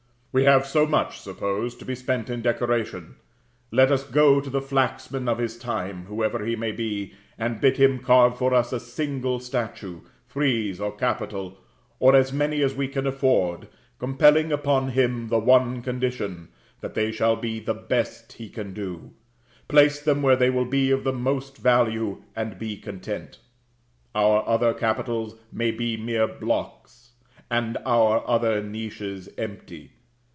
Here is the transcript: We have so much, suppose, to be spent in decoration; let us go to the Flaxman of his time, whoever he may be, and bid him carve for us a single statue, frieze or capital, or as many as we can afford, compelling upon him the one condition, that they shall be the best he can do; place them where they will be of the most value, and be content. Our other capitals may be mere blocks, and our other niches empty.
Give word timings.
We 0.33 0.45
have 0.45 0.65
so 0.65 0.85
much, 0.85 1.19
suppose, 1.19 1.75
to 1.75 1.83
be 1.83 1.93
spent 1.93 2.29
in 2.29 2.41
decoration; 2.41 3.15
let 3.69 3.91
us 3.91 4.05
go 4.05 4.39
to 4.39 4.49
the 4.49 4.61
Flaxman 4.61 5.27
of 5.27 5.39
his 5.39 5.57
time, 5.57 6.05
whoever 6.05 6.45
he 6.45 6.55
may 6.55 6.71
be, 6.71 7.15
and 7.37 7.59
bid 7.59 7.75
him 7.75 7.99
carve 7.99 8.37
for 8.37 8.53
us 8.53 8.71
a 8.71 8.79
single 8.79 9.41
statue, 9.41 9.99
frieze 10.25 10.79
or 10.79 10.95
capital, 10.95 11.57
or 11.99 12.15
as 12.15 12.31
many 12.31 12.61
as 12.61 12.73
we 12.73 12.87
can 12.87 13.05
afford, 13.05 13.67
compelling 13.99 14.53
upon 14.53 14.91
him 14.91 15.27
the 15.27 15.37
one 15.37 15.81
condition, 15.81 16.47
that 16.79 16.93
they 16.93 17.11
shall 17.11 17.35
be 17.35 17.59
the 17.59 17.73
best 17.73 18.31
he 18.31 18.47
can 18.47 18.71
do; 18.71 19.11
place 19.67 19.99
them 19.99 20.21
where 20.21 20.37
they 20.37 20.49
will 20.49 20.63
be 20.63 20.91
of 20.91 21.03
the 21.03 21.11
most 21.11 21.57
value, 21.57 22.23
and 22.37 22.57
be 22.57 22.77
content. 22.77 23.39
Our 24.15 24.47
other 24.47 24.73
capitals 24.73 25.35
may 25.51 25.71
be 25.71 25.97
mere 25.97 26.27
blocks, 26.29 27.11
and 27.49 27.77
our 27.85 28.25
other 28.25 28.63
niches 28.63 29.27
empty. 29.37 29.91